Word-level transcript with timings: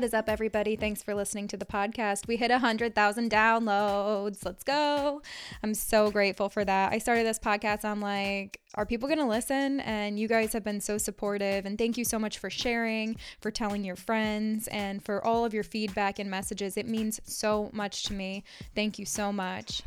What 0.00 0.06
is 0.06 0.14
up, 0.14 0.30
everybody? 0.30 0.76
Thanks 0.76 1.02
for 1.02 1.14
listening 1.14 1.46
to 1.48 1.58
the 1.58 1.66
podcast. 1.66 2.26
We 2.26 2.36
hit 2.36 2.50
100,000 2.50 3.30
downloads. 3.30 4.46
Let's 4.46 4.64
go. 4.64 5.20
I'm 5.62 5.74
so 5.74 6.10
grateful 6.10 6.48
for 6.48 6.64
that. 6.64 6.90
I 6.90 6.96
started 6.96 7.26
this 7.26 7.38
podcast 7.38 7.84
on 7.84 8.00
like, 8.00 8.60
are 8.76 8.86
people 8.86 9.08
going 9.08 9.18
to 9.18 9.26
listen? 9.26 9.80
And 9.80 10.18
you 10.18 10.26
guys 10.26 10.54
have 10.54 10.64
been 10.64 10.80
so 10.80 10.96
supportive. 10.96 11.66
And 11.66 11.76
thank 11.76 11.98
you 11.98 12.06
so 12.06 12.18
much 12.18 12.38
for 12.38 12.48
sharing, 12.48 13.16
for 13.42 13.50
telling 13.50 13.84
your 13.84 13.94
friends, 13.94 14.68
and 14.68 15.04
for 15.04 15.22
all 15.22 15.44
of 15.44 15.52
your 15.52 15.64
feedback 15.64 16.18
and 16.18 16.30
messages. 16.30 16.78
It 16.78 16.88
means 16.88 17.20
so 17.24 17.68
much 17.74 18.04
to 18.04 18.14
me. 18.14 18.42
Thank 18.74 18.98
you 18.98 19.04
so 19.04 19.30
much. 19.30 19.82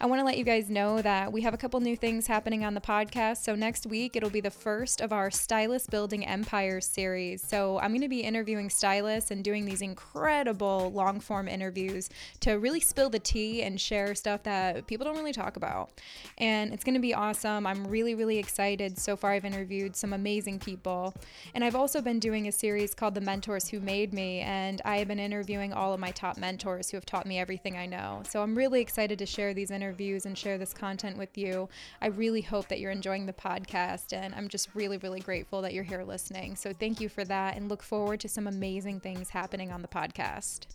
I 0.00 0.06
want 0.06 0.18
to 0.20 0.24
let 0.24 0.36
you 0.36 0.44
guys 0.44 0.70
know 0.70 1.00
that 1.02 1.32
we 1.32 1.42
have 1.42 1.54
a 1.54 1.56
couple 1.56 1.78
new 1.78 1.96
things 1.96 2.26
happening 2.26 2.64
on 2.64 2.74
the 2.74 2.80
podcast. 2.80 3.44
So 3.44 3.54
next 3.54 3.86
week, 3.86 4.16
it'll 4.16 4.28
be 4.28 4.40
the 4.40 4.50
first 4.50 5.00
of 5.00 5.12
our 5.12 5.30
Stylist 5.30 5.88
Building 5.88 6.26
Empires 6.26 6.84
series. 6.84 7.46
So 7.46 7.78
I'm 7.78 7.92
going 7.92 8.00
to 8.00 8.08
be 8.08 8.20
interviewing 8.20 8.70
stylists 8.70 9.30
and 9.30 9.44
doing 9.44 9.64
these 9.64 9.82
incredible 9.82 10.90
long 10.92 11.20
form 11.20 11.46
interviews 11.46 12.10
to 12.40 12.54
really 12.54 12.80
spill 12.80 13.08
the 13.08 13.20
tea 13.20 13.62
and 13.62 13.80
share 13.80 14.16
stuff 14.16 14.42
that 14.42 14.88
people 14.88 15.04
don't 15.04 15.16
really 15.16 15.32
talk 15.32 15.56
about. 15.56 15.90
And 16.38 16.72
it's 16.72 16.82
going 16.82 16.94
to 16.94 17.00
be 17.00 17.14
awesome. 17.14 17.64
I'm 17.64 17.86
really, 17.86 18.16
really 18.16 18.38
excited. 18.38 18.98
So 18.98 19.16
far, 19.16 19.30
I've 19.30 19.44
interviewed 19.44 19.94
some 19.94 20.12
amazing 20.12 20.58
people. 20.58 21.14
And 21.54 21.62
I've 21.62 21.76
also 21.76 22.02
been 22.02 22.18
doing 22.18 22.48
a 22.48 22.52
series 22.52 22.94
called 22.94 23.14
The 23.14 23.20
Mentors 23.20 23.68
Who 23.68 23.78
Made 23.78 24.12
Me. 24.12 24.40
And 24.40 24.82
I 24.84 24.96
have 24.96 25.06
been 25.06 25.20
interviewing 25.20 25.72
all 25.72 25.94
of 25.94 26.00
my 26.00 26.10
top 26.10 26.36
mentors 26.36 26.90
who 26.90 26.96
have 26.96 27.06
taught 27.06 27.26
me 27.26 27.38
everything 27.38 27.76
I 27.76 27.86
know. 27.86 28.22
So 28.28 28.42
I'm 28.42 28.56
really 28.56 28.80
excited 28.80 29.20
to 29.20 29.26
share 29.26 29.54
these 29.54 29.70
interviews 29.70 29.83
interviews 29.84 30.24
and 30.24 30.36
share 30.36 30.56
this 30.56 30.72
content 30.72 31.18
with 31.18 31.36
you. 31.36 31.68
I 32.00 32.06
really 32.06 32.40
hope 32.40 32.68
that 32.68 32.80
you're 32.80 32.90
enjoying 32.90 33.26
the 33.26 33.32
podcast, 33.32 34.12
and 34.12 34.34
I'm 34.34 34.48
just 34.48 34.74
really, 34.74 34.96
really 34.96 35.20
grateful 35.20 35.60
that 35.62 35.74
you're 35.74 35.84
here 35.84 36.02
listening. 36.02 36.56
So, 36.56 36.72
thank 36.72 37.00
you 37.00 37.08
for 37.08 37.24
that, 37.24 37.56
and 37.56 37.68
look 37.68 37.82
forward 37.82 38.20
to 38.20 38.28
some 38.28 38.46
amazing 38.46 39.00
things 39.00 39.28
happening 39.28 39.70
on 39.70 39.82
the 39.82 39.88
podcast. 39.88 40.66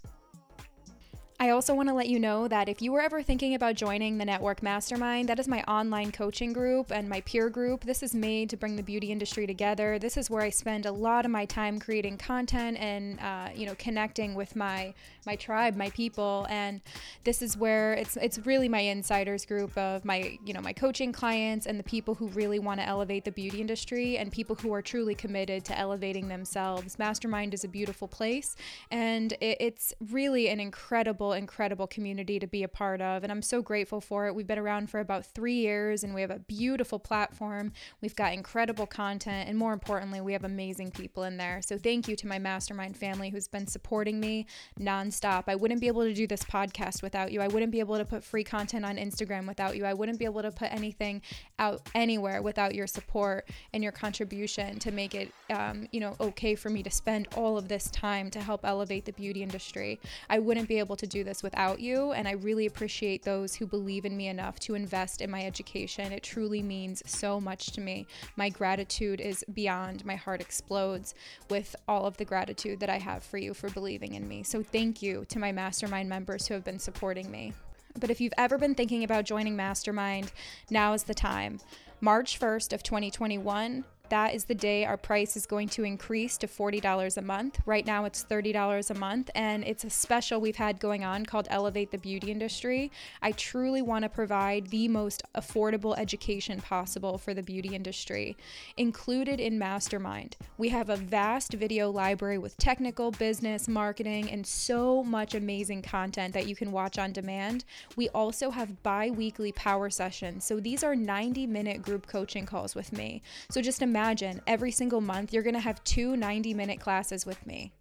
I 1.42 1.52
also 1.52 1.74
want 1.74 1.88
to 1.88 1.96
let 1.96 2.10
you 2.10 2.20
know 2.20 2.50
that 2.50 2.68
if 2.68 2.82
you 2.82 2.92
were 2.92 3.00
ever 3.00 3.24
thinking 3.24 3.56
about 3.56 3.76
joining 3.76 4.18
the 4.18 4.26
Network 4.26 4.62
Mastermind, 4.62 5.30
that 5.30 5.40
is 5.40 5.48
my 5.48 5.64
online 5.70 6.12
coaching 6.12 6.52
group 6.52 6.92
and 6.92 7.08
my 7.08 7.22
peer 7.22 7.50
group. 7.50 7.86
This 7.86 8.04
is 8.04 8.14
made 8.14 8.50
to 8.50 8.58
bring 8.58 8.76
the 8.76 8.84
beauty 8.84 9.10
industry 9.10 9.48
together. 9.48 9.98
This 9.98 10.18
is 10.18 10.30
where 10.30 10.42
I 10.42 10.50
spend 10.50 10.86
a 10.86 10.92
lot 10.92 11.24
of 11.24 11.32
my 11.32 11.46
time 11.46 11.80
creating 11.80 12.18
content 12.18 12.76
and 12.78 13.22
uh, 13.22 13.52
you 13.56 13.66
know 13.66 13.76
connecting 13.76 14.36
with 14.36 14.54
my 14.58 14.94
my 15.26 15.38
tribe, 15.38 15.78
my 15.78 15.90
people, 15.92 16.46
and 16.50 16.82
this 17.24 17.42
is 17.42 17.56
where 17.56 17.94
it's 17.94 18.18
it's 18.18 18.46
really 18.46 18.68
my 18.68 18.82
insiders 18.82 19.46
group 19.46 19.78
of 19.78 20.04
my 20.04 20.38
you 20.44 20.54
know 20.54 20.60
my 20.60 20.74
coaching 20.74 21.14
clients 21.14 21.68
and 21.68 21.80
the 21.80 21.84
people 21.86 22.16
who 22.16 22.28
really 22.30 22.60
want 22.60 22.82
to 22.82 22.86
elevate 22.86 23.24
the 23.24 23.32
beauty 23.32 23.62
industry 23.62 24.18
and 24.18 24.30
people 24.30 24.58
who 24.58 24.74
are 24.74 24.82
truly 24.82 25.16
committed 25.16 25.64
to 25.64 25.80
elevating 25.80 26.28
themselves. 26.28 27.00
Mastermind 27.00 27.54
is 27.54 27.64
a 27.64 27.70
beautiful 27.70 28.10
place, 28.10 28.58
and 28.92 29.32
it, 29.40 29.56
it's 29.62 29.94
really 30.12 30.50
an 30.50 30.60
incredible 30.60 31.29
incredible, 31.34 31.70
incredible 31.70 31.88
community 31.88 32.40
to 32.40 32.48
be 32.48 32.64
a 32.64 32.68
part 32.68 33.00
of. 33.00 33.24
And 33.24 33.32
I'm 33.32 33.42
so 33.42 33.62
grateful 33.62 34.02
for 34.02 34.28
it. 34.28 34.34
We've 34.34 34.48
been 34.48 34.58
around 34.58 34.90
for 34.90 35.00
about 35.00 35.26
three 35.26 35.56
years 35.56 36.04
and 36.04 36.16
we 36.16 36.22
have 36.22 36.32
a 36.32 36.40
beautiful 36.40 36.98
platform. 37.00 37.74
We've 38.02 38.16
got 38.16 38.34
incredible 38.34 38.88
content. 38.88 39.48
And 39.48 39.58
more 39.58 39.72
importantly, 39.72 40.20
we 40.20 40.34
have 40.34 40.44
amazing 40.44 40.92
people 40.92 41.24
in 41.24 41.38
there. 41.38 41.62
So 41.62 41.78
thank 41.78 42.08
you 42.08 42.16
to 42.16 42.28
my 42.28 42.40
mastermind 42.40 42.98
family 42.98 43.30
who's 43.30 43.48
been 43.48 43.68
supporting 43.68 44.20
me 44.20 44.48
nonstop. 44.80 45.44
I 45.48 45.56
wouldn't 45.56 45.80
be 45.80 45.88
able 45.88 46.04
to 46.04 46.14
do 46.14 46.28
this 46.28 46.44
podcast 46.44 47.04
without 47.04 47.32
you. 47.32 47.40
I 47.42 47.48
wouldn't 47.48 47.72
be 47.72 47.80
able 47.80 47.98
to 47.98 48.06
put 48.06 48.24
free 48.24 48.44
content 48.44 48.84
on 48.84 48.98
Instagram 48.98 49.48
without 49.48 49.78
you. 49.78 49.86
I 49.86 49.94
wouldn't 49.94 50.18
be 50.18 50.26
able 50.26 50.42
to 50.42 50.52
put 50.52 50.72
anything 50.72 51.22
out 51.60 51.82
anywhere 51.94 52.42
without 52.42 52.74
your 52.74 52.88
support 52.88 53.48
and 53.74 53.84
your 53.84 53.92
contribution 53.92 54.80
to 54.80 54.92
make 54.92 55.14
it, 55.14 55.32
um, 55.50 55.88
you 55.92 56.00
know, 56.00 56.16
okay 56.20 56.56
for 56.56 56.70
me 56.70 56.82
to 56.84 56.90
spend 56.90 57.28
all 57.36 57.58
of 57.58 57.68
this 57.68 57.92
time 57.92 58.32
to 58.32 58.40
help 58.40 58.66
elevate 58.66 59.06
the 59.06 59.14
beauty 59.14 59.44
industry. 59.44 60.00
I 60.30 60.40
wouldn't 60.40 60.68
be 60.68 60.80
able 60.80 60.96
to 60.96 61.08
do 61.08 61.19
this 61.24 61.44
without 61.44 61.80
you. 61.80 62.12
And 62.12 62.28
I 62.28 62.32
really 62.32 62.66
appreciate 62.66 63.24
those 63.24 63.56
who 63.56 63.66
believe 63.66 64.06
in 64.06 64.16
me 64.18 64.28
enough 64.28 64.60
to 64.62 64.76
invest 64.76 65.22
in 65.22 65.30
my 65.30 65.44
education. 65.44 66.12
It 66.12 66.24
truly 66.24 66.62
means 66.62 67.02
so 67.06 67.40
much 67.40 67.72
to 67.74 67.82
me. 67.82 68.08
My 68.36 68.50
gratitude 68.50 69.22
is 69.22 69.44
beyond. 69.54 70.06
My 70.06 70.16
heart 70.16 70.42
explodes 70.42 71.14
with 71.50 71.76
all 71.88 72.06
of 72.06 72.18
the 72.18 72.26
gratitude 72.26 72.80
that 72.80 72.90
I 72.90 72.98
have 72.98 73.24
for 73.24 73.38
you 73.38 73.54
for 73.54 73.70
believing 73.70 74.16
in 74.16 74.28
me. 74.28 74.44
So 74.44 74.64
thank 74.64 75.02
you 75.02 75.26
to 75.30 75.40
my 75.40 75.52
mastermind 75.52 76.10
members 76.10 76.48
who 76.48 76.54
have 76.54 76.64
been 76.64 76.80
supporting 76.80 77.30
me. 77.32 77.54
But 78.00 78.10
if 78.10 78.22
you've 78.22 78.34
ever 78.38 78.58
been 78.58 78.76
thinking 78.76 79.04
about 79.04 79.26
joining 79.26 79.56
Mastermind, 79.56 80.32
now 80.70 80.94
is 80.94 81.04
the 81.04 81.14
time. 81.14 81.60
March 82.02 82.40
1st 82.40 82.72
of 82.72 82.84
2021 82.84 83.84
that 84.10 84.34
is 84.34 84.46
the 84.46 84.56
day 84.56 84.86
our 84.86 84.98
price 84.98 85.38
is 85.38 85.46
going 85.46 85.70
to 85.70 85.84
increase 85.84 86.38
to 86.38 86.48
$40 86.48 87.18
a 87.18 87.22
month. 87.22 87.60
Right 87.66 87.86
now 87.86 88.06
it's 88.06 88.24
$30 88.24 88.90
a 88.90 88.94
month, 88.96 89.30
and 89.36 89.64
it's 89.64 89.84
a 89.84 89.90
special 89.90 90.42
we've 90.42 90.56
had 90.56 90.80
going 90.80 91.04
on 91.04 91.26
called 91.26 91.48
Elevate 91.52 91.92
the 91.92 91.98
Beauty 91.98 92.32
Industry. 92.32 92.92
I 93.22 93.32
truly 93.34 93.82
want 93.84 94.04
to 94.04 94.10
provide 94.10 94.68
the 94.68 94.88
most 94.88 95.22
affordable 95.36 95.98
education 95.98 96.60
possible 96.60 97.18
for 97.18 97.36
the 97.36 97.44
beauty 97.44 97.76
industry. 97.76 98.36
Included 98.78 99.40
in 99.40 99.60
Mastermind, 99.60 100.38
we 100.58 100.70
have 100.70 100.90
a 100.90 100.96
vast 100.96 101.54
video 101.54 101.92
library 101.92 102.40
with 102.40 102.58
technical, 102.58 103.12
business, 103.12 103.68
marketing, 103.68 104.32
and 104.32 104.46
so 104.46 105.04
much 105.04 105.36
amazing 105.36 105.84
content 105.84 106.34
that 106.34 106.48
you 106.48 106.56
can 106.56 106.72
watch 106.72 106.98
on 106.98 107.14
demand. 107.14 107.64
We 107.96 108.10
also 108.10 108.50
have 108.50 108.82
bi 108.82 109.12
weekly 109.12 109.52
power 109.52 109.92
sessions. 109.92 110.46
So 110.46 110.60
these 110.60 110.84
are 110.84 110.96
90 110.96 111.46
minute 111.46 111.84
group 111.84 112.08
coaching 112.08 112.48
calls 112.48 112.74
with 112.74 112.92
me. 112.92 113.22
So 113.50 113.62
just 113.62 113.84
imagine 113.84 113.99
imagine 114.00 114.42
every 114.48 114.72
single 114.72 115.02
month 115.02 115.34
you're 115.34 115.44
going 115.44 115.54
to 115.54 115.60
have 115.60 115.84
two 115.84 116.16
90 116.16 116.54
minute 116.54 116.80
classes 116.80 117.26
with 117.26 117.46
me. 117.46 117.74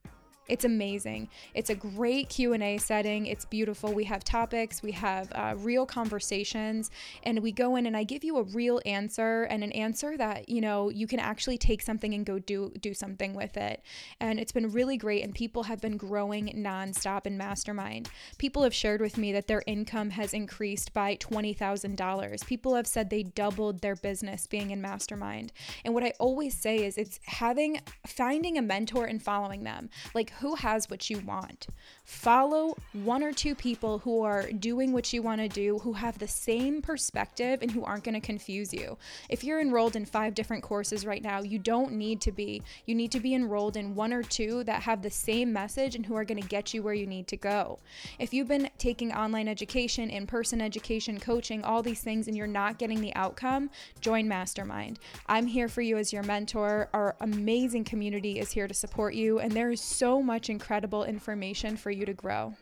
It's 0.49 0.65
amazing. 0.65 1.29
It's 1.55 1.71
a 1.71 1.75
great 1.75 2.29
Q&A 2.29 2.79
setting. 2.79 3.27
It's 3.27 3.45
beautiful. 3.45 3.93
We 3.93 4.05
have 4.05 4.25
topics, 4.25 4.83
we 4.83 4.93
have 4.93 5.31
uh, 5.33 5.55
real 5.59 5.85
conversations, 5.85 6.91
and 7.23 7.41
we 7.41 7.53
go 7.53 7.77
in 7.77 7.87
and 7.87 7.97
I 7.97 8.05
give 8.05 8.25
you 8.25 8.39
a 8.39 8.43
real 8.43 8.81
answer 8.87 9.43
and 9.45 9.63
an 9.63 9.73
answer 9.73 10.17
that, 10.17 10.49
you 10.49 10.61
know, 10.61 10.89
you 10.89 11.07
can 11.07 11.21
actually 11.21 11.59
take 11.59 11.83
something 11.83 12.15
and 12.15 12.25
go 12.25 12.39
do 12.39 12.73
do 12.81 12.95
something 12.95 13.35
with 13.35 13.57
it. 13.57 13.83
And 14.21 14.41
it's 14.41 14.53
been 14.53 14.71
really 14.71 14.97
great 14.97 15.23
and 15.23 15.35
people 15.35 15.65
have 15.65 15.81
been 15.81 15.97
growing 15.97 16.47
nonstop 16.57 17.27
in 17.27 17.37
Mastermind. 17.37 18.09
People 18.39 18.63
have 18.63 18.75
shared 18.75 19.01
with 19.01 19.19
me 19.19 19.33
that 19.33 19.49
their 19.49 19.63
income 19.67 20.11
has 20.11 20.33
increased 20.33 20.93
by 20.93 21.17
$20,000. 21.17 22.47
People 22.47 22.75
have 22.75 22.87
said 22.87 23.11
they 23.11 23.23
doubled 23.23 23.81
their 23.81 23.97
business 23.97 24.47
being 24.47 24.71
in 24.71 24.81
Mastermind. 24.81 25.53
And 25.85 25.95
what 25.95 26.05
I 26.05 26.13
always 26.19 26.57
say 26.57 26.85
is 26.85 26.97
it's 26.97 27.21
having 27.25 27.81
finding 28.07 28.57
a 28.57 28.63
mentor 28.63 29.05
and 29.05 29.23
following 29.23 29.65
them. 29.65 29.91
Like 30.15 30.31
who 30.41 30.55
has 30.57 30.89
what 30.89 31.11
you 31.11 31.19
want. 31.21 31.67
Follow 32.05 32.77
one 32.93 33.23
or 33.23 33.33
two 33.33 33.55
people 33.55 33.99
who 33.99 34.23
are 34.23 34.51
doing 34.53 34.93
what 34.93 35.13
you 35.13 35.23
want 35.23 35.41
to 35.41 35.49
do, 35.49 35.79
who 35.79 35.93
have 35.93 36.19
the 36.19 36.29
same 36.29 36.81
perspective 36.81 37.61
and 37.61 37.71
who 37.71 37.85
aren't 37.85 38.05
going 38.05 38.15
to 38.15 38.21
confuse 38.21 38.73
you. 38.73 38.97
If 39.29 39.45
you're 39.45 39.61
enrolled 39.61 39.97
in 39.97 40.05
five 40.05 40.35
different 40.35 40.63
courses 40.63 41.05
right 41.05 41.23
now, 41.23 41.43
you 41.43 41.59
don't 41.59 41.93
need 41.93 42.21
to 42.23 42.33
be. 42.33 42.63
You 42.87 42.95
need 42.95 43.13
to 43.13 43.21
be 43.21 43.35
enrolled 43.35 43.77
in 43.77 43.95
one 43.95 44.13
or 44.13 44.23
two 44.23 44.65
that 44.65 44.83
have 44.83 45.03
the 45.03 45.11
same 45.11 45.53
message 45.53 45.95
and 45.95 46.07
who 46.07 46.15
are 46.15 46.25
going 46.25 46.41
to 46.41 46.49
get 46.49 46.73
you 46.73 46.83
where 46.83 46.95
you 46.95 47.07
need 47.07 47.27
to 47.29 47.37
go. 47.37 47.79
If 48.19 48.33
you've 48.33 48.49
been 48.49 48.71
taking 48.79 49.13
online 49.13 49.49
education, 49.49 50.11
in 50.11 50.27
person 50.27 50.61
education, 50.61 51.21
coaching, 51.21 51.63
all 51.65 51.83
these 51.83 52.01
things, 52.01 52.29
and 52.29 52.37
you're 52.37 52.47
not 52.47 52.79
getting 52.79 53.01
the 53.01 53.15
outcome, 53.15 53.71
join 54.01 54.29
Mastermind. 54.29 54.99
I'm 55.27 55.47
here 55.47 55.69
for 55.69 55.83
you 55.83 55.99
as 55.99 56.13
your 56.13 56.23
mentor. 56.23 56.89
Our 56.93 57.17
amazing 57.21 57.85
community 57.85 58.39
is 58.39 58.51
here 58.53 58.69
to 58.69 58.75
support 58.75 59.15
you, 59.15 59.39
and 59.41 59.53
there 59.53 59.71
is 59.71 59.81
so 59.81 60.23
much 60.29 60.51
incredible 60.51 61.05
information 61.05 61.75
for 61.75 61.91
you 61.91 62.05
to 62.05 62.13
grow. 62.13 62.55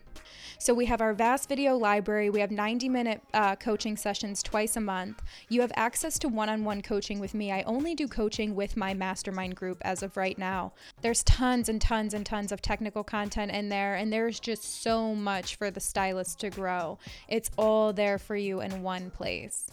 So 0.58 0.72
we 0.72 0.86
have 0.86 1.00
our 1.00 1.12
vast 1.12 1.48
video 1.48 1.76
library. 1.76 2.30
We 2.30 2.38
have 2.40 2.52
90 2.52 2.88
minute 2.88 3.20
uh, 3.34 3.56
coaching 3.56 3.96
sessions 3.96 4.40
twice 4.40 4.76
a 4.76 4.80
month. 4.80 5.20
You 5.48 5.60
have 5.62 5.72
access 5.74 6.16
to 6.20 6.28
one 6.28 6.48
on 6.48 6.62
one 6.62 6.80
coaching 6.80 7.18
with 7.18 7.34
me. 7.34 7.50
I 7.50 7.62
only 7.62 7.96
do 7.96 8.06
coaching 8.06 8.54
with 8.54 8.76
my 8.76 8.94
mastermind 8.94 9.56
group 9.56 9.78
as 9.82 10.04
of 10.04 10.16
right 10.16 10.38
now. 10.38 10.72
There's 11.02 11.24
tons 11.24 11.68
and 11.68 11.80
tons 11.80 12.14
and 12.14 12.24
tons 12.24 12.52
of 12.52 12.62
technical 12.62 13.02
content 13.02 13.50
in 13.50 13.68
there, 13.68 13.96
and 13.96 14.12
there's 14.12 14.38
just 14.38 14.82
so 14.82 15.14
much 15.14 15.56
for 15.56 15.70
the 15.72 15.80
stylist 15.80 16.38
to 16.40 16.50
grow. 16.50 16.98
It's 17.28 17.50
all 17.58 17.92
there 17.92 18.18
for 18.18 18.36
you 18.36 18.60
in 18.60 18.82
one 18.82 19.10
place. 19.10 19.68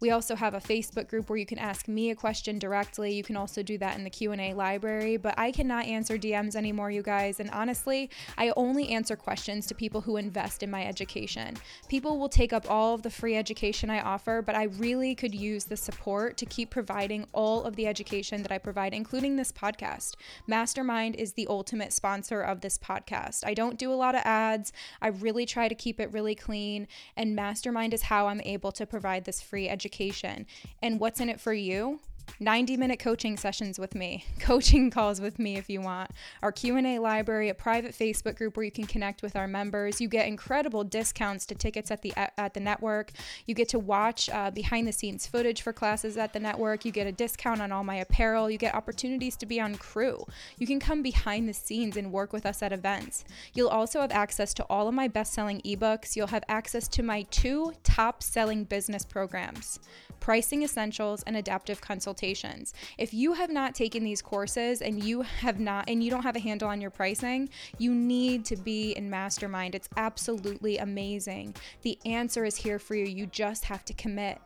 We 0.00 0.10
also 0.10 0.34
have 0.36 0.54
a 0.54 0.60
Facebook 0.60 1.08
group 1.08 1.28
where 1.28 1.38
you 1.38 1.46
can 1.46 1.58
ask 1.58 1.88
me 1.88 2.10
a 2.10 2.14
question 2.14 2.58
directly. 2.58 3.12
You 3.12 3.22
can 3.22 3.36
also 3.36 3.62
do 3.62 3.78
that 3.78 3.96
in 3.96 4.04
the 4.04 4.10
Q&A 4.10 4.54
library, 4.54 5.16
but 5.16 5.34
I 5.38 5.50
cannot 5.52 5.86
answer 5.86 6.18
DMs 6.18 6.56
anymore, 6.56 6.90
you 6.90 7.02
guys, 7.02 7.40
and 7.40 7.50
honestly, 7.50 8.10
I 8.38 8.52
only 8.56 8.88
answer 8.90 9.16
questions 9.16 9.66
to 9.66 9.74
people 9.74 10.00
who 10.00 10.16
invest 10.16 10.62
in 10.62 10.70
my 10.70 10.84
education. 10.84 11.56
People 11.88 12.18
will 12.18 12.28
take 12.28 12.52
up 12.52 12.70
all 12.70 12.94
of 12.94 13.02
the 13.02 13.10
free 13.10 13.36
education 13.36 13.90
I 13.90 14.00
offer, 14.00 14.42
but 14.42 14.54
I 14.54 14.64
really 14.64 15.14
could 15.14 15.34
use 15.34 15.64
the 15.64 15.76
support 15.76 16.36
to 16.38 16.46
keep 16.46 16.70
providing 16.70 17.26
all 17.32 17.64
of 17.64 17.76
the 17.76 17.86
education 17.86 18.42
that 18.42 18.52
I 18.52 18.58
provide, 18.58 18.94
including 18.94 19.36
this 19.36 19.52
podcast. 19.52 20.14
Mastermind 20.46 21.16
is 21.16 21.32
the 21.32 21.46
ultimate 21.48 21.92
sponsor 21.92 22.40
of 22.40 22.60
this 22.60 22.78
podcast. 22.78 23.44
I 23.44 23.54
don't 23.54 23.78
do 23.78 23.92
a 23.92 23.94
lot 23.94 24.14
of 24.14 24.22
ads. 24.24 24.72
I 25.00 25.08
really 25.08 25.46
try 25.46 25.68
to 25.68 25.74
keep 25.74 26.00
it 26.00 26.12
really 26.12 26.34
clean, 26.34 26.88
and 27.16 27.36
Mastermind 27.36 27.94
is 27.94 28.02
how 28.02 28.28
I'm 28.28 28.40
able 28.42 28.72
to 28.72 28.86
provide 28.86 29.24
this 29.24 29.40
free 29.40 29.68
education. 29.72 30.46
And 30.82 31.00
what's 31.00 31.20
in 31.20 31.28
it 31.28 31.40
for 31.40 31.52
you? 31.52 32.00
90 32.40 32.76
minute 32.76 32.98
coaching 32.98 33.36
sessions 33.36 33.78
with 33.78 33.94
me 33.94 34.24
coaching 34.40 34.90
calls 34.90 35.20
with 35.20 35.38
me 35.38 35.56
if 35.56 35.68
you 35.68 35.80
want 35.80 36.10
our 36.42 36.52
q&a 36.52 36.98
library 36.98 37.48
a 37.48 37.54
private 37.54 37.94
facebook 37.94 38.36
group 38.36 38.56
where 38.56 38.64
you 38.64 38.70
can 38.70 38.86
connect 38.86 39.22
with 39.22 39.36
our 39.36 39.46
members. 39.46 40.00
You 40.00 40.08
get 40.08 40.26
incredible 40.26 40.84
discounts 40.84 41.46
to 41.46 41.54
tickets 41.54 41.90
at 41.90 42.02
the 42.02 42.12
at 42.16 42.54
the 42.54 42.60
network. 42.60 43.12
You 43.46 43.54
get 43.54 43.68
to 43.70 43.78
watch 43.78 44.28
uh, 44.30 44.50
behind 44.50 44.86
the 44.86 44.92
scenes 44.92 45.26
footage 45.26 45.62
for 45.62 45.72
classes 45.72 46.16
at 46.16 46.32
the 46.32 46.40
network. 46.40 46.84
You 46.84 46.92
get 46.92 47.06
a 47.06 47.12
discount 47.12 47.60
on 47.60 47.72
all 47.72 47.84
my 47.84 47.96
apparel. 47.96 48.50
You 48.50 48.58
get 48.58 48.74
opportunities 48.74 49.36
to 49.36 49.46
be 49.46 49.60
on 49.60 49.76
crew. 49.76 50.24
You 50.58 50.66
can 50.66 50.80
come 50.80 51.02
behind 51.02 51.48
the 51.48 51.54
scenes 51.54 51.96
and 51.96 52.12
work 52.12 52.32
with 52.32 52.46
us 52.46 52.62
at 52.62 52.72
events. 52.72 53.24
You'll 53.54 53.68
also 53.68 54.00
have 54.00 54.12
access 54.12 54.52
to 54.54 54.64
all 54.64 54.88
of 54.88 54.94
my 54.94 55.08
best-selling 55.08 55.60
ebooks. 55.62 56.16
You'll 56.16 56.28
have 56.28 56.44
access 56.48 56.88
to 56.88 57.02
my 57.02 57.22
two 57.22 57.72
top 57.82 58.22
selling 58.22 58.64
business 58.64 59.04
programs 59.04 59.80
pricing 60.22 60.62
essentials 60.62 61.24
and 61.24 61.36
adaptive 61.36 61.80
consultations. 61.80 62.72
if 62.96 63.12
you 63.12 63.32
have 63.32 63.50
not 63.50 63.74
taken 63.74 64.04
these 64.04 64.22
courses 64.22 64.80
and 64.80 65.02
you 65.02 65.22
have 65.22 65.58
not 65.58 65.88
and 65.88 66.00
you 66.04 66.10
don't 66.12 66.22
have 66.22 66.36
a 66.36 66.40
handle 66.40 66.68
on 66.68 66.80
your 66.80 66.90
pricing, 66.90 67.48
you 67.78 67.92
need 67.92 68.44
to 68.44 68.56
be 68.56 68.92
in 68.92 69.10
mastermind. 69.10 69.74
It's 69.74 69.88
absolutely 69.96 70.78
amazing. 70.78 71.56
The 71.82 71.98
answer 72.06 72.44
is 72.44 72.54
here 72.54 72.78
for 72.78 72.94
you. 72.94 73.04
You 73.04 73.26
just 73.26 73.64
have 73.64 73.84
to 73.86 73.94
commit. 73.94 74.40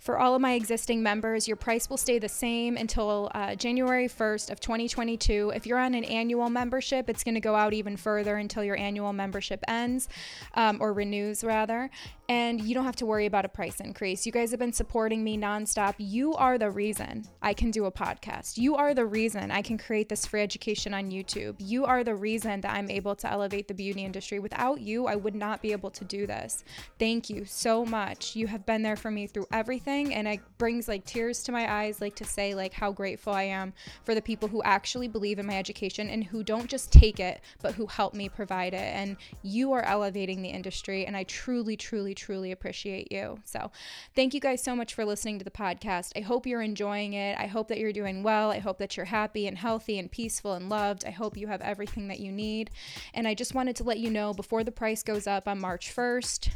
For 0.00 0.18
all 0.18 0.34
of 0.34 0.40
my 0.40 0.54
existing 0.54 1.02
members, 1.02 1.46
your 1.46 1.58
price 1.58 1.90
will 1.90 1.98
stay 1.98 2.18
the 2.18 2.28
same 2.28 2.78
until 2.78 3.30
uh, 3.34 3.54
January 3.54 4.08
1st 4.08 4.50
of 4.50 4.58
2022. 4.58 5.52
If 5.54 5.66
you're 5.66 5.78
on 5.78 5.92
an 5.92 6.04
annual 6.04 6.48
membership, 6.48 7.10
it's 7.10 7.22
going 7.22 7.34
to 7.34 7.40
go 7.40 7.54
out 7.54 7.74
even 7.74 7.98
further 7.98 8.36
until 8.36 8.64
your 8.64 8.78
annual 8.78 9.12
membership 9.12 9.62
ends 9.68 10.08
um, 10.54 10.78
or 10.80 10.94
renews 10.94 11.44
rather. 11.44 11.90
And 12.30 12.62
you 12.62 12.74
don't 12.74 12.84
have 12.84 12.96
to 12.96 13.06
worry 13.06 13.26
about 13.26 13.44
a 13.44 13.48
price 13.48 13.80
increase. 13.80 14.24
You 14.24 14.32
guys 14.32 14.52
have 14.52 14.60
been 14.60 14.72
supporting 14.72 15.22
me 15.22 15.36
nonstop. 15.36 15.96
You 15.98 16.32
are 16.34 16.56
the 16.56 16.70
reason 16.70 17.24
I 17.42 17.52
can 17.52 17.70
do 17.70 17.84
a 17.84 17.92
podcast. 17.92 18.56
You 18.56 18.76
are 18.76 18.94
the 18.94 19.04
reason 19.04 19.50
I 19.50 19.60
can 19.60 19.76
create 19.76 20.08
this 20.08 20.24
free 20.24 20.40
education 20.40 20.94
on 20.94 21.10
YouTube. 21.10 21.56
You 21.58 21.84
are 21.84 22.04
the 22.04 22.14
reason 22.14 22.62
that 22.62 22.72
I'm 22.72 22.88
able 22.88 23.16
to 23.16 23.30
elevate 23.30 23.68
the 23.68 23.74
beauty 23.74 24.04
industry. 24.04 24.38
Without 24.38 24.80
you, 24.80 25.08
I 25.08 25.16
would 25.16 25.34
not 25.34 25.60
be 25.60 25.72
able 25.72 25.90
to 25.90 26.04
do 26.04 26.26
this. 26.26 26.64
Thank 26.98 27.28
you 27.28 27.44
so 27.44 27.84
much. 27.84 28.34
You 28.36 28.46
have 28.46 28.64
been 28.64 28.82
there 28.82 28.96
for 28.96 29.10
me 29.10 29.26
through 29.26 29.46
everything 29.52 29.89
and 29.90 30.28
it 30.28 30.40
brings 30.58 30.88
like 30.88 31.04
tears 31.04 31.42
to 31.42 31.52
my 31.52 31.70
eyes 31.70 32.00
like 32.00 32.14
to 32.14 32.24
say 32.24 32.54
like 32.54 32.72
how 32.72 32.92
grateful 32.92 33.32
I 33.32 33.44
am 33.44 33.72
for 34.04 34.14
the 34.14 34.22
people 34.22 34.48
who 34.48 34.62
actually 34.62 35.08
believe 35.08 35.38
in 35.38 35.46
my 35.46 35.58
education 35.58 36.08
and 36.08 36.24
who 36.24 36.42
don't 36.42 36.68
just 36.68 36.92
take 36.92 37.20
it 37.20 37.40
but 37.62 37.74
who 37.74 37.86
help 37.86 38.14
me 38.14 38.28
provide 38.28 38.74
it 38.74 38.94
and 38.94 39.16
you 39.42 39.72
are 39.72 39.82
elevating 39.82 40.42
the 40.42 40.48
industry 40.48 41.06
and 41.06 41.16
I 41.16 41.24
truly 41.24 41.76
truly 41.76 42.14
truly 42.14 42.52
appreciate 42.52 43.10
you. 43.10 43.38
So, 43.44 43.70
thank 44.14 44.34
you 44.34 44.40
guys 44.40 44.62
so 44.62 44.76
much 44.76 44.94
for 44.94 45.04
listening 45.04 45.38
to 45.38 45.44
the 45.44 45.50
podcast. 45.50 46.12
I 46.16 46.20
hope 46.20 46.46
you're 46.46 46.62
enjoying 46.62 47.14
it. 47.14 47.38
I 47.38 47.46
hope 47.46 47.68
that 47.68 47.78
you're 47.78 47.92
doing 47.92 48.22
well. 48.22 48.50
I 48.50 48.58
hope 48.58 48.78
that 48.78 48.96
you're 48.96 49.06
happy 49.06 49.46
and 49.46 49.58
healthy 49.58 49.98
and 49.98 50.10
peaceful 50.10 50.54
and 50.54 50.68
loved. 50.68 51.04
I 51.06 51.10
hope 51.10 51.36
you 51.36 51.48
have 51.48 51.60
everything 51.62 52.08
that 52.08 52.20
you 52.20 52.30
need. 52.30 52.70
And 53.14 53.26
I 53.26 53.34
just 53.34 53.54
wanted 53.54 53.76
to 53.76 53.84
let 53.84 53.98
you 53.98 54.10
know 54.10 54.32
before 54.32 54.64
the 54.64 54.72
price 54.72 55.02
goes 55.02 55.26
up 55.26 55.48
on 55.48 55.60
March 55.60 55.94
1st, 55.94 56.50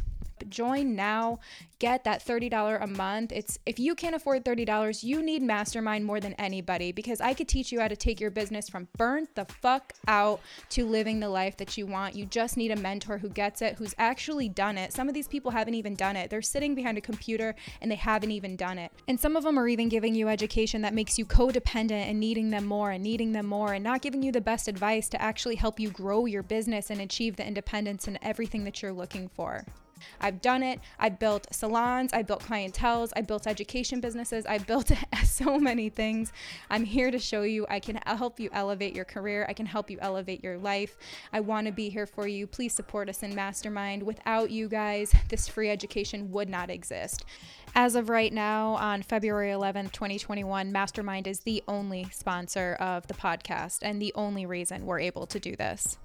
join 0.49 0.95
now 0.95 1.39
get 1.79 2.05
that 2.05 2.25
$30 2.25 2.83
a 2.83 2.87
month. 2.87 3.33
It's 3.33 3.59
if 3.67 3.79
you 3.79 3.95
can't 3.95 4.15
afford 4.15 4.45
$30 4.45 5.03
you 5.03 5.23
need 5.23 5.43
mastermind 5.43 6.05
more 6.05 6.21
than 6.21 6.35
anybody 6.35 6.93
because 6.93 7.21
i 7.21 7.35
could 7.35 7.49
teach 7.49 7.73
you 7.73 7.81
how 7.81 7.89
to 7.89 7.97
take 7.97 8.21
your 8.21 8.31
business 8.31 8.69
from 8.69 8.89
burnt 8.97 9.35
the 9.35 9.45
fuck 9.45 9.93
out 10.07 10.41
to 10.71 10.85
living 10.87 11.21
the 11.21 11.29
life 11.29 11.57
that 11.57 11.77
you 11.77 11.87
want. 11.87 12.15
You 12.15 12.27
just 12.27 12.57
need 12.57 12.71
a 12.71 12.77
mentor 12.77 13.19
who 13.19 13.29
gets 13.29 13.63
it 13.63 13.77
who's 13.77 13.95
actually 13.99 14.49
done 14.49 14.79
it. 14.79 14.93
Some 14.93 15.09
of 15.09 15.15
these 15.15 15.29
people 15.29 15.51
haven't 15.51 15.75
even 15.75 15.95
done 15.95 16.17
it. 16.17 16.31
They're 16.31 16.43
sitting 16.43 16.75
behind 16.75 16.99
a 16.99 17.01
computer 17.01 17.55
and 17.81 17.91
they 17.91 17.97
haven't 17.97 18.31
even 18.31 18.57
done 18.57 18.79
it. 18.79 18.93
And 19.09 19.19
some 19.19 19.37
of 19.37 19.45
them 19.45 19.59
are 19.59 19.69
even 19.69 19.89
giving 19.89 20.15
you 20.15 20.29
education 20.29 20.83
that 20.83 20.95
makes 20.95 21.19
you 21.19 21.25
codependent 21.25 22.09
and 22.09 22.21
needing 22.21 22.51
them 22.51 22.67
more 22.67 22.91
and 22.91 23.03
needing 23.03 23.33
them 23.33 23.47
more 23.47 23.73
and 23.73 23.85
not 23.85 24.03
giving 24.03 24.23
you 24.23 24.33
the 24.33 24.41
best 24.41 24.69
advice 24.69 25.09
to 25.11 25.21
actually 25.21 25.57
help 25.57 25.79
you 25.79 25.91
grow 25.91 26.27
your 26.27 26.43
business 26.43 26.91
and 26.91 27.01
achieve 27.01 27.37
the 27.37 27.47
independence 27.47 28.07
and 28.07 28.19
everything 28.23 28.65
that 28.65 28.83
you're 28.83 28.93
looking 28.93 29.29
for 29.29 29.65
I've 30.21 30.41
done 30.41 30.63
it. 30.63 30.81
I've 30.99 31.19
built 31.19 31.47
salons, 31.53 32.13
I've 32.13 32.27
built 32.27 32.43
clientels, 32.43 33.13
I've 33.17 33.27
built 33.27 33.47
education 33.47 34.01
businesses, 34.01 34.47
I've 34.47 34.67
built 34.67 34.91
so 35.25 35.59
many 35.59 35.89
things. 35.89 36.33
I'm 36.71 36.85
here 36.85 37.11
to 37.11 37.19
show 37.19 37.43
you 37.43 37.67
I 37.69 37.81
can 37.81 38.01
help 38.07 38.41
you 38.41 38.51
elevate 38.53 38.95
your 38.95 39.05
career, 39.05 39.47
I 39.49 39.53
can 39.53 39.67
help 39.67 39.91
you 39.91 39.99
elevate 40.01 40.43
your 40.43 40.59
life. 40.59 40.97
I 41.33 41.41
want 41.41 41.67
to 41.67 41.73
be 41.73 41.89
here 41.89 42.07
for 42.07 42.27
you. 42.27 42.47
Please 42.47 42.75
support 42.75 43.09
us 43.09 43.23
in 43.23 43.35
Mastermind. 43.35 44.03
Without 44.03 44.51
you 44.51 44.69
guys, 44.69 45.13
this 45.29 45.49
free 45.49 45.71
education 45.71 46.31
would 46.33 46.49
not 46.49 46.71
exist. 46.71 47.25
As 47.77 47.97
of 47.97 48.09
right 48.09 48.33
now, 48.33 48.75
on 48.75 49.03
February 49.03 49.51
11th, 49.51 49.91
2021, 49.91 50.71
Mastermind 50.71 51.27
is 51.27 51.41
the 51.41 51.63
only 51.67 52.07
sponsor 52.13 52.77
of 52.79 53.07
the 53.09 53.15
podcast 53.15 53.79
and 53.83 54.01
the 54.01 54.13
only 54.15 54.47
reason 54.47 54.87
we're 54.87 55.01
able 55.01 55.27
to 55.27 55.41
do 55.41 55.57
this. 55.57 55.99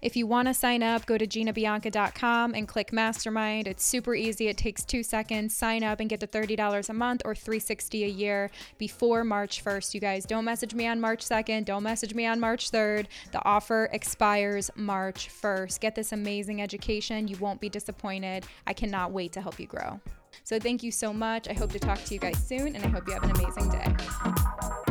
If 0.00 0.16
you 0.16 0.26
want 0.26 0.48
to 0.48 0.54
sign 0.54 0.82
up, 0.82 1.06
go 1.06 1.16
to 1.18 1.26
ginabianca.com 1.26 2.54
and 2.54 2.66
click 2.66 2.92
mastermind. 2.92 3.66
It's 3.68 3.84
super 3.84 4.14
easy. 4.14 4.48
It 4.48 4.56
takes 4.56 4.84
2 4.84 5.02
seconds. 5.02 5.56
Sign 5.56 5.82
up 5.82 6.00
and 6.00 6.08
get 6.08 6.20
the 6.20 6.28
$30 6.28 6.88
a 6.88 6.92
month 6.92 7.22
or 7.24 7.34
360 7.34 8.04
a 8.04 8.08
year 8.08 8.50
before 8.78 9.24
March 9.24 9.64
1st. 9.64 9.94
You 9.94 10.00
guys 10.00 10.24
don't 10.24 10.44
message 10.44 10.74
me 10.74 10.86
on 10.86 11.00
March 11.00 11.24
2nd, 11.24 11.64
don't 11.64 11.82
message 11.82 12.14
me 12.14 12.26
on 12.26 12.40
March 12.40 12.70
3rd. 12.70 13.06
The 13.32 13.44
offer 13.44 13.88
expires 13.92 14.70
March 14.76 15.28
1st. 15.30 15.80
Get 15.80 15.94
this 15.94 16.12
amazing 16.12 16.62
education. 16.62 17.28
You 17.28 17.36
won't 17.36 17.60
be 17.60 17.68
disappointed. 17.68 18.44
I 18.66 18.72
cannot 18.72 19.12
wait 19.12 19.32
to 19.32 19.40
help 19.40 19.58
you 19.60 19.66
grow. 19.66 20.00
So 20.44 20.58
thank 20.58 20.82
you 20.82 20.90
so 20.90 21.12
much. 21.12 21.48
I 21.48 21.52
hope 21.52 21.72
to 21.72 21.78
talk 21.78 22.02
to 22.04 22.14
you 22.14 22.20
guys 22.20 22.42
soon 22.44 22.74
and 22.74 22.84
I 22.84 22.88
hope 22.88 23.06
you 23.06 23.14
have 23.14 23.24
an 23.24 23.30
amazing 23.30 23.68
day. 23.68 24.81